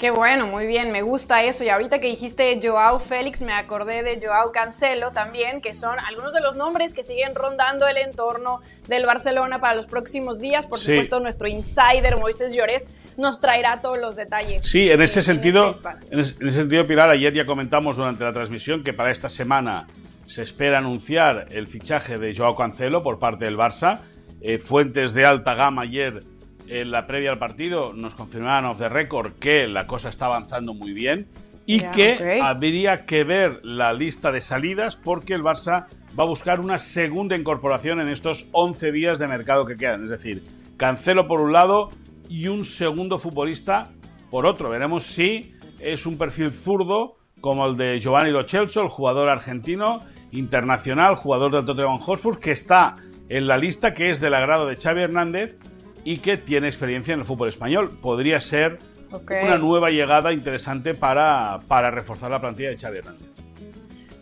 [0.00, 1.62] Qué bueno, muy bien, me gusta eso.
[1.62, 6.32] Y ahorita que dijiste Joao Félix, me acordé de Joao Cancelo también, que son algunos
[6.32, 10.66] de los nombres que siguen rondando el entorno del Barcelona para los próximos días.
[10.66, 14.64] Por supuesto, nuestro insider Moisés Llores nos traerá todos los detalles.
[14.64, 18.82] Sí, en ese sentido, este en, ese, sentido, Pilar, ayer ya comentamos durante la transmisión
[18.82, 19.86] que para esta semana
[20.24, 24.00] se espera anunciar el fichaje de Joao Cancelo por parte del Barça.
[24.40, 26.22] Eh, fuentes de alta gama ayer
[26.70, 30.72] en la previa al partido nos confirmaron off the record que la cosa está avanzando
[30.72, 31.26] muy bien
[31.66, 35.86] y que habría que ver la lista de salidas porque el Barça
[36.18, 40.04] va a buscar una segunda incorporación en estos 11 días de mercado que quedan.
[40.04, 40.42] Es decir,
[40.76, 41.90] Cancelo por un lado
[42.28, 43.90] y un segundo futbolista
[44.30, 44.70] por otro.
[44.70, 50.00] Veremos si es un perfil zurdo como el de Giovanni Lo Celso, el jugador argentino
[50.30, 52.96] internacional, jugador del Tottenham Hotspur, que está
[53.28, 55.58] en la lista que es del agrado de Xavi Hernández
[56.04, 57.98] y que tiene experiencia en el fútbol español.
[58.00, 58.78] Podría ser
[59.10, 63.39] una nueva llegada interesante para, para reforzar la plantilla de Xavi Hernández.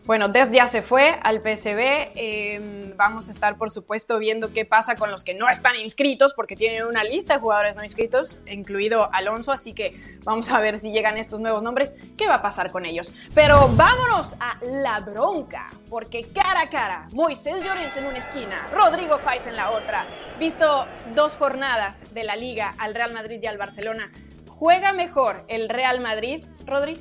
[0.09, 2.13] Bueno, Des ya se fue al PSB.
[2.15, 6.33] Em, vamos a estar, por supuesto, viendo qué pasa con los que no están inscritos,
[6.33, 9.53] porque tienen una lista de jugadores no inscritos, incluido Alonso.
[9.53, 12.87] Así que vamos a ver si llegan estos nuevos nombres, qué va a pasar con
[12.87, 13.13] ellos.
[13.35, 19.19] Pero vámonos a la bronca, porque cara a cara, Moisés Llorens en una esquina, Rodrigo
[19.19, 20.07] Faiz en la otra.
[20.39, 24.11] Visto dos jornadas de la Liga al Real Madrid y al Barcelona,
[24.49, 26.99] ¿juega mejor el Real Madrid, Rodri?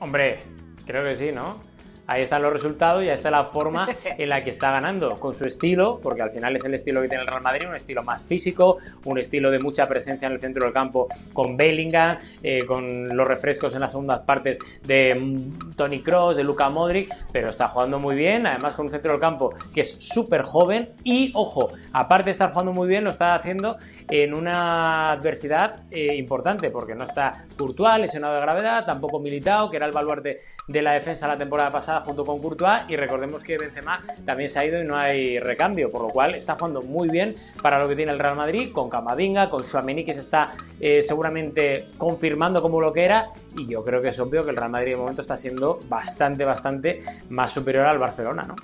[0.00, 0.40] Hombre,
[0.86, 1.67] creo que sí, ¿no?
[2.08, 3.86] Ahí están los resultados y ahí está la forma
[4.18, 7.08] en la que está ganando, con su estilo, porque al final es el estilo que
[7.08, 10.40] tiene el Real Madrid, un estilo más físico, un estilo de mucha presencia en el
[10.40, 15.76] centro del campo con Bellingham, eh, con los refrescos en las segundas partes de mm,
[15.76, 19.20] Tony Cross, de Luka Modric, pero está jugando muy bien, además con un centro del
[19.20, 23.34] campo que es súper joven y, ojo, aparte de estar jugando muy bien, lo está
[23.34, 23.76] haciendo
[24.08, 29.76] en una adversidad eh, importante, porque no está Courtois, lesionado de gravedad, tampoco Militao, que
[29.76, 33.58] era el baluarte de la defensa la temporada pasada, junto con Courtois y recordemos que
[33.58, 37.08] Benzema también se ha ido y no hay recambio, por lo cual está jugando muy
[37.08, 40.52] bien para lo que tiene el Real Madrid, con Camavinga, con Suamení que se está
[40.80, 44.56] eh, seguramente confirmando como lo que era y yo creo que es obvio que el
[44.56, 48.56] Real Madrid de momento está siendo bastante, bastante más superior al Barcelona, ¿no?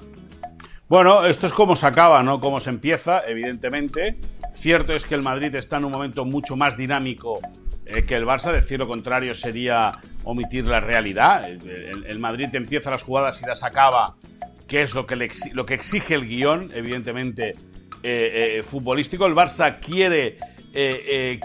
[0.87, 4.19] Bueno, esto es como se acaba, no como se empieza, evidentemente.
[4.53, 7.41] Cierto es que el Madrid está en un momento mucho más dinámico
[7.87, 9.93] eh, que el Barça, decir lo contrario sería
[10.25, 11.49] omitir la realidad.
[11.51, 14.17] El, Madrid empieza las jugadas y las acaba,
[14.67, 17.57] que es lo que, lo que exige el guion, evidentemente,
[18.03, 19.27] eh, eh, futbolístico.
[19.27, 20.39] El Barça quiere,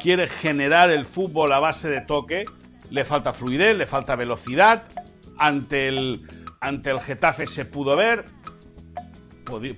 [0.02, 2.46] quiere generar el fútbol a base de toque,
[2.90, 4.84] le falta fluidez, le falta velocidad.
[5.38, 6.22] Ante el,
[6.62, 8.26] ante el Getafe se pudo ver,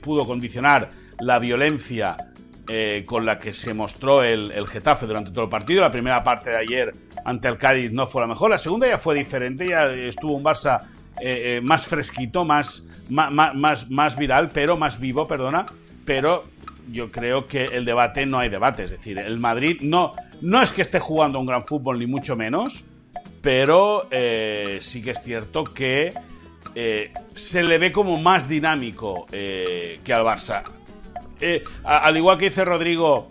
[0.02, 2.18] pudo condicionar la violencia
[2.74, 5.82] eh, con la que se mostró el, Getafe durante todo el partido.
[5.82, 6.94] La primera parte de ayer
[7.26, 8.50] ante el Cádiz no fue la mejor.
[8.50, 10.80] La segunda ya fue diferente, ya estuvo un Barça
[11.20, 15.66] eh, eh, más fresquito, más, más, más, viral, pero más vivo, perdona.
[16.06, 16.46] Pero
[16.90, 18.86] yo creo que el debate no hay debate.
[18.86, 22.38] Es decir, el Madrid no, no es que esté jugando un gran fútbol, ni mucho
[22.38, 22.86] menos,
[23.42, 24.08] pero
[24.80, 26.14] sí que es cierto que
[27.36, 30.64] se le ve como más dinámico que al Barça.
[31.42, 33.28] Eh, al igual que dice Rodrigo,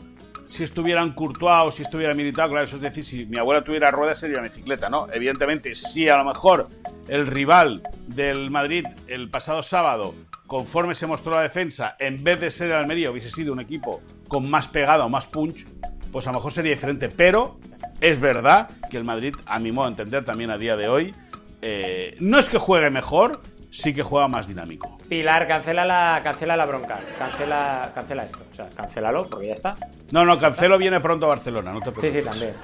[0.47, 3.93] si estuvieran Courtois o si estuviera militado, claro, eso es decir, si mi abuela tuviera
[3.93, 5.07] ruedas sería bicicleta, ¿no?
[5.13, 6.69] Evidentemente, si a lo mejor
[7.07, 10.15] el rival del Madrid el pasado sábado,
[10.49, 14.03] conforme se mostró la defensa, en vez de ser el Almería, hubiese sido un equipo
[14.27, 15.67] con más pegada o más punch,
[16.11, 17.09] pues a lo mejor sería diferente.
[17.09, 17.61] Pero
[18.01, 21.15] es verdad que el Madrid, a mi modo de entender, también a día de hoy,
[21.63, 24.99] eh, no es que juegue mejor, sí que juega más dinámico.
[25.09, 26.99] Pilar, cancela la, cancela la bronca.
[27.19, 28.39] Cancela, cancela esto.
[28.51, 29.77] O sea, cancélalo porque ya está.
[30.13, 32.13] No, no, Cancelo viene pronto a Barcelona, no te Sí, preocupes.
[32.13, 32.55] sí, también.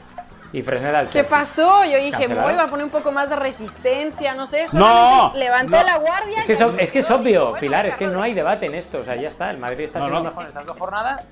[0.52, 1.84] Y Fresneda al ¿Qué pasó?
[1.84, 4.66] Yo dije, va a poner un poco más de resistencia, no sé.
[4.72, 5.34] No, no.
[5.34, 6.38] la guardia.
[6.38, 8.32] Es que, es, y- ob- es que es obvio, Bueno, Pilar, es que no hay
[8.32, 8.98] debate en esto.
[9.00, 9.50] O sea, ya está.
[9.50, 10.28] El Madrid está No, siendo no.
[10.30, 11.26] mejor en estas dos jornadas.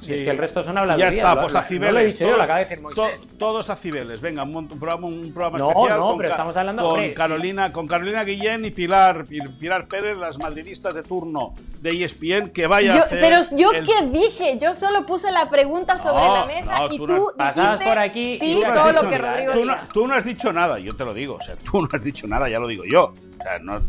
[0.00, 0.12] Sí.
[0.12, 1.14] Y es que el resto son Ya habladurías.
[1.14, 1.92] está, Lo- pues a No Cibeles.
[1.94, 3.28] lo he dicho yo, todos- lo acaba de decir Moisés.
[3.28, 4.20] to- todos a Cibeles.
[4.20, 5.98] Venga, un, programa, un programa No, especial.
[6.00, 7.14] no, con pero estamos hablando- con hombre, sí.
[7.14, 12.50] Carolina, con Carolina Guillén y Pilar, Pi- Pilar Pérez, las madridistas de turno de ESPN,
[12.50, 15.98] que vaya a Yo- hacer pero yo el- qué dije, yo solo puse la pregunta
[15.98, 18.60] sobre No, la mesa no, y tú tú, no- dijiste por aquí y sí, tú
[18.60, 19.32] no has todo lo que nada.
[19.32, 21.34] Rodrigo tú no, tú no has dicho nada, yo te lo digo.
[21.34, 23.12] O sea, tú no has dicho nada, ya lo digo yo.
[23.38, 23.80] O sea, no,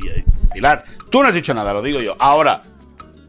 [0.54, 2.16] Pilar, tú no has dicho nada, lo digo yo.
[2.20, 2.62] Ahora,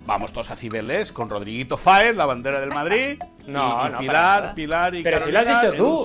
[0.06, 3.18] vamos todos a Cibeles con Rodriguito Fáez, la bandera del Madrid.
[3.46, 4.54] No, y, y no, Pilar.
[4.54, 5.98] Pilar y Pero si lo has Carolina dicho tú.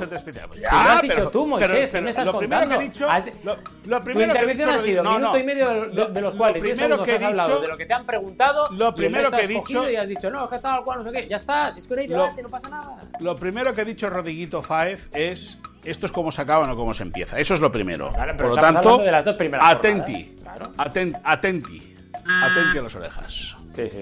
[0.55, 2.77] Si lo has dicho tú, Moisés, pero- ¿qué pero me estás lo primero que he
[2.77, 2.93] contando?
[2.93, 5.33] dicho, Has de- lo, lo Tu primero que he intervención dicho, ha sido no, minuto
[5.33, 5.37] no.
[5.39, 7.49] y medio de, de- Lo- de los lo cuales 10 primero que he has hablado
[7.49, 8.69] dicho- de lo que te han preguntado.
[8.71, 11.03] Lo y primero resto que he dicho- Y has dicho, no, que tal cual, no
[11.03, 11.27] sé qué.
[11.27, 12.97] Ya está, si es que no hay Lo- debate, no pasa nada.
[13.19, 16.93] Lo primero que ha dicho Rodriguito Fáez es esto es como se acaba, no como
[16.93, 17.39] se empieza.
[17.39, 18.11] Eso es lo primero.
[18.11, 20.91] Claro, pero Por lo tanto, de las dos primeras atenti, jornadas, claro.
[20.91, 23.55] aten- atenti, atenti a las orejas.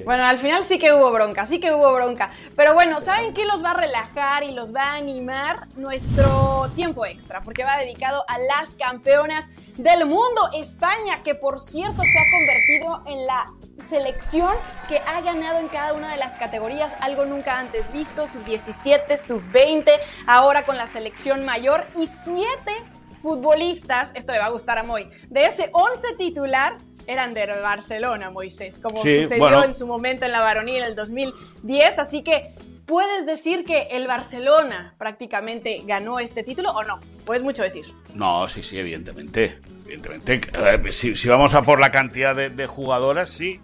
[0.05, 2.31] Bueno, al final sí que hubo bronca, sí que hubo bronca.
[2.55, 5.67] Pero bueno, ¿saben qué los va a relajar y los va a animar?
[5.75, 9.45] Nuestro tiempo extra, porque va dedicado a las campeonas
[9.77, 13.45] del mundo, España, que por cierto se ha convertido en la
[13.89, 14.53] selección
[14.87, 19.91] que ha ganado en cada una de las categorías, algo nunca antes visto, sub-17, sub-20,
[20.27, 22.71] ahora con la selección mayor y siete
[23.21, 28.29] futbolistas, esto le va a gustar a Moy, de ese 11 titular eran del Barcelona,
[28.31, 29.63] Moisés, como Sí, sucedió bueno.
[29.63, 32.53] en su momento en la varonil en el 2010, así que
[32.85, 37.85] puedes decir que el Barcelona prácticamente ganó este título o no, puedes mucho decir.
[38.13, 39.59] No, sí, sí, evidentemente.
[39.85, 40.91] Evidentemente.
[40.91, 43.59] Si, si vamos a por la cantidad de, de jugadoras, sí.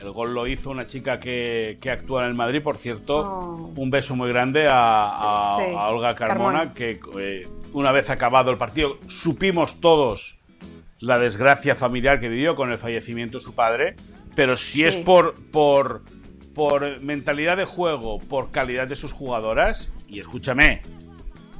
[0.00, 3.18] El gol lo hizo una chica que, que actúa en el Madrid, por cierto.
[3.18, 3.72] Oh.
[3.74, 6.74] Un beso muy grande a, a- Sí, a Olga Carmona, Carmona.
[6.74, 10.37] que eh, una vez acabado el partido, supimos todos
[11.00, 13.96] la desgracia familiar que vivió con el fallecimiento de su padre.
[14.34, 14.84] Pero si Sí.
[14.84, 16.02] es por, por,
[16.54, 20.82] por mentalidad de juego, por calidad de sus jugadoras, y escúchame,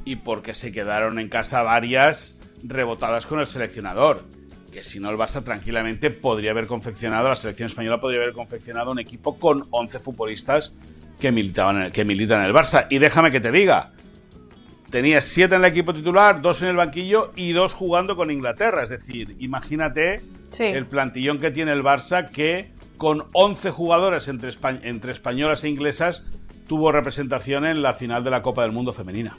[0.04, 4.24] y porque se quedaron en casa varias rebotadas con el seleccionador.
[4.72, 8.90] Que si no el Barça tranquilamente podría haber confeccionado, la selección española podría haber confeccionado
[8.90, 10.72] un equipo con 11 futbolistas
[11.18, 12.86] que, militaban en el, que militan en el Barça.
[12.90, 13.92] Y déjame que te diga,
[14.90, 18.82] tenía 7 en el equipo titular, 2 en el banquillo y 2 jugando con Inglaterra.
[18.82, 20.64] Es decir, imagínate Sí.
[20.64, 25.68] el plantillón que tiene el Barça que con 11 jugadoras entre, espa- entre españolas e
[25.68, 26.24] inglesas
[26.66, 29.38] tuvo representación en la final de la Copa del Mundo femenina.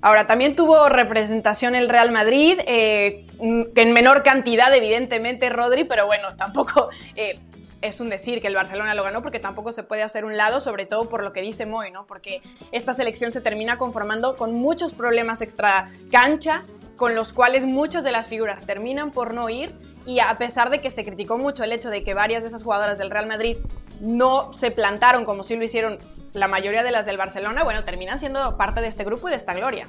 [0.00, 6.36] Ahora, también tuvo representación el Real Madrid, eh, en menor cantidad, evidentemente, Rodri, pero bueno,
[6.36, 7.40] tampoco eh,
[7.80, 10.60] es un decir que el Barcelona lo ganó, porque tampoco se puede hacer un lado,
[10.60, 12.06] sobre todo por lo que dice Moy, ¿no?
[12.06, 16.64] Porque esta selección se termina conformando con muchos problemas extra cancha,
[16.96, 19.72] con los cuales muchas de las figuras terminan por no ir,
[20.04, 22.62] y a pesar de que se criticó mucho el hecho de que varias de esas
[22.62, 23.58] jugadoras del Real Madrid
[24.00, 25.98] no se plantaron como sí lo hicieron
[26.32, 29.36] la mayoría de las del Barcelona, bueno, terminan siendo parte de este grupo y de
[29.36, 29.88] esta gloria.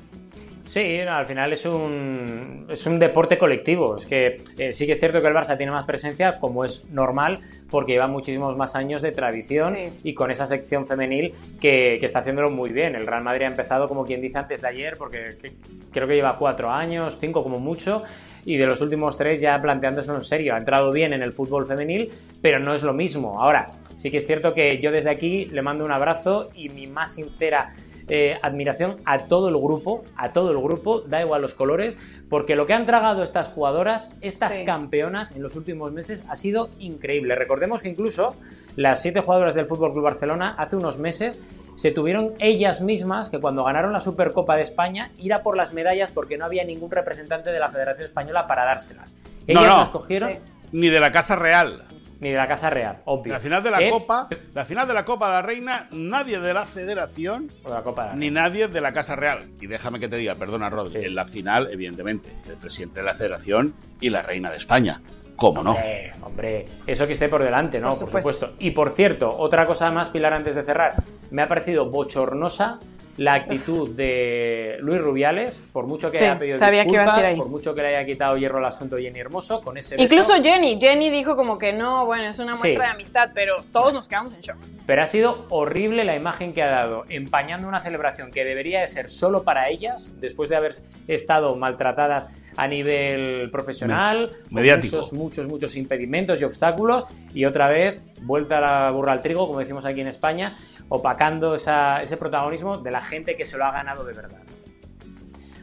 [0.72, 3.98] Sí, no, al final es un, es un deporte colectivo.
[3.98, 6.92] Es que eh, sí que es cierto que el Barça tiene más presencia, como es
[6.92, 7.40] normal,
[7.72, 10.00] porque lleva muchísimos más años de tradición Sí.
[10.04, 12.94] y con esa sección femenil que, que está haciéndolo muy bien.
[12.94, 15.54] El Real Madrid ha empezado, como quien dice antes de ayer, porque que-
[15.92, 18.04] creo que lleva cuatro años, cinco como mucho,
[18.46, 20.54] y de los últimos tres ya planteándoselo en serio.
[20.54, 22.12] Ha entrado bien en el fútbol femenil,
[22.44, 23.42] pero no es lo mismo.
[23.42, 26.86] Ahora, sí que es cierto que yo desde aquí le mando un abrazo y mi
[26.86, 27.70] más sincera
[28.10, 31.98] eh, admiración a todo el grupo, a todo el grupo, da igual los colores,
[32.30, 34.66] porque lo que han tragado estas jugadoras, estas Sí.
[34.66, 37.36] campeonas en los últimos meses ha sido increíble.
[37.36, 38.36] Recordemos que incluso
[38.76, 41.42] las siete jugadoras del Fútbol Club Barcelona hace unos meses
[41.76, 45.74] se tuvieron ellas mismas que cuando ganaron la Supercopa de España ir a por las
[45.74, 49.16] medallas porque no había ningún representante de la Federación Española para dárselas.
[49.48, 49.78] No, Ellas no.
[49.78, 50.38] las cogieron Sí.
[50.72, 51.84] Ni de la Casa Real.
[52.20, 53.34] Ni de la Casa Real, obvio.
[53.34, 53.90] La final de la ¿Eh?
[53.90, 57.82] Copa, la final de la Copa de la Reina, nadie de la Federación O la
[57.82, 59.50] Copa de la ni nadie de la Casa Real.
[59.62, 61.06] Y déjame que te diga, perdona Rodri, Sí.
[61.06, 65.02] en la final, evidentemente, el presidente de la Federación y la reina de España.
[65.36, 65.72] ¿Cómo no?
[65.72, 67.98] Hombre, hombre, eso que esté por delante, ¿no?
[67.98, 68.54] Por supuesto.
[68.60, 70.96] Y por cierto, otra cosa más, Pilar, antes de cerrar,
[71.32, 72.80] me ha parecido bochornosa
[73.20, 77.98] la actitud de Luis Rubiales, por mucho que haya pedido disculpas, por mucho que le
[77.98, 81.74] haya quitado hierro al asunto Jenny Hermoso, con ese Incluso Jenny, Jenny dijo como que
[81.74, 84.56] no, bueno, es una muestra de amistad, pero todos nos quedamos en shock.
[84.86, 88.88] Pero ha sido horrible la imagen que ha dado, empañando una celebración que debería de
[88.88, 90.76] ser solo para ellas, después de haber
[91.10, 94.98] estado maltratadas a nivel profesional, mediático.
[94.98, 99.46] muchos, muchos, muchos impedimentos y obstáculos, y otra vez vuelta a la burra al trigo,
[99.48, 100.58] como decimos aquí en España,
[100.90, 104.40] opacando ese protagonismo de la gente que se lo ha ganado de verdad.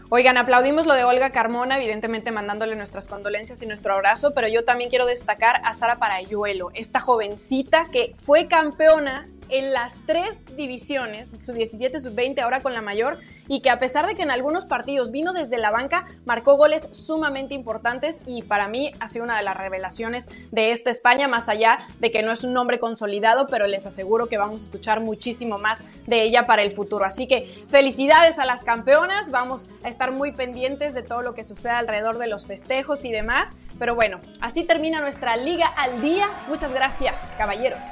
[0.08, 4.64] Oigan, aplaudimos lo de Olga Carmona, evidentemente mandándole nuestras condolencias y nuestro abrazo, pero yo
[4.64, 11.28] también quiero destacar a Sara Parayuelo, esta jovencita que fue campeona en las tres divisiones,
[11.40, 13.18] su 17, sub 20, ahora con la mayor,
[13.48, 16.88] y que a pesar de que en algunos partidos vino desde la banca, marcó goles
[16.92, 21.48] sumamente importantes y para mí ha sido una de las revelaciones de esta España, más
[21.48, 25.00] allá de que no es un nombre consolidado, pero les aseguro que vamos a escuchar
[25.00, 27.04] muchísimo más de ella para el futuro.
[27.04, 31.44] Así que felicidades a las campeonas, vamos a estar muy pendientes de todo lo que
[31.44, 36.28] sucede alrededor de los festejos y demás, pero bueno, así termina nuestra liga al día.
[36.48, 37.84] Muchas gracias, caballeros.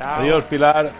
[0.00, 0.90] Adiós, Pilar.